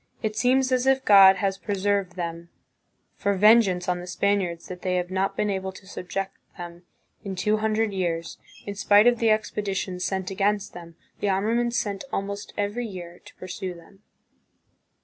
[0.23, 2.49] It seems as if God has preserved them
[3.17, 3.41] for 154 THE PHILIPPINES.
[3.53, 6.81] vengeance on the Spaniards that they have not been able to subject them
[7.23, 12.03] in two hundred years, in spite of the expeditions sent against them, the armaments sent
[12.11, 14.01] almost very year to pursue them.